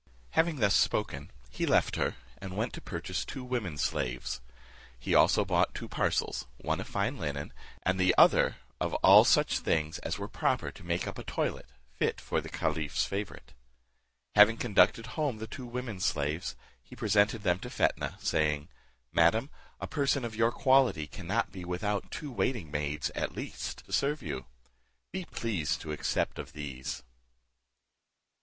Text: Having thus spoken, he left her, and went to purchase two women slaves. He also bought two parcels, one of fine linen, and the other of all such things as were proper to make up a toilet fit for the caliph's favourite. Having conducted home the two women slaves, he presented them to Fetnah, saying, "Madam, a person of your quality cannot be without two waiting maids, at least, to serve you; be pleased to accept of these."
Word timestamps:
Having 0.31 0.55
thus 0.55 0.73
spoken, 0.75 1.29
he 1.51 1.67
left 1.67 1.95
her, 1.95 2.15
and 2.39 2.57
went 2.57 2.73
to 2.73 2.81
purchase 2.81 3.23
two 3.23 3.43
women 3.43 3.77
slaves. 3.77 4.41
He 4.97 5.13
also 5.13 5.45
bought 5.45 5.75
two 5.75 5.87
parcels, 5.87 6.47
one 6.57 6.79
of 6.79 6.87
fine 6.87 7.19
linen, 7.19 7.53
and 7.83 7.99
the 7.99 8.15
other 8.17 8.55
of 8.79 8.95
all 9.03 9.23
such 9.23 9.59
things 9.59 9.99
as 9.99 10.17
were 10.17 10.27
proper 10.27 10.71
to 10.71 10.83
make 10.83 11.05
up 11.05 11.19
a 11.19 11.23
toilet 11.23 11.67
fit 11.93 12.19
for 12.19 12.41
the 12.41 12.49
caliph's 12.49 13.05
favourite. 13.05 13.53
Having 14.33 14.57
conducted 14.57 15.05
home 15.05 15.37
the 15.37 15.45
two 15.45 15.67
women 15.67 15.99
slaves, 15.99 16.55
he 16.81 16.95
presented 16.95 17.43
them 17.43 17.59
to 17.59 17.69
Fetnah, 17.69 18.17
saying, 18.19 18.69
"Madam, 19.11 19.51
a 19.79 19.85
person 19.85 20.25
of 20.25 20.35
your 20.35 20.51
quality 20.51 21.05
cannot 21.05 21.51
be 21.51 21.63
without 21.63 22.09
two 22.09 22.31
waiting 22.31 22.71
maids, 22.71 23.11
at 23.13 23.35
least, 23.35 23.85
to 23.85 23.93
serve 23.93 24.23
you; 24.23 24.47
be 25.11 25.25
pleased 25.25 25.79
to 25.81 25.91
accept 25.91 26.39
of 26.39 26.53
these." 26.53 27.03